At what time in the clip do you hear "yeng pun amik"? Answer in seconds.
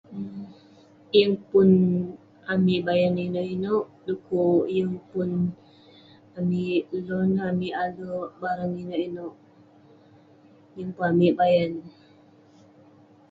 1.15-2.81, 4.75-6.81, 10.77-11.33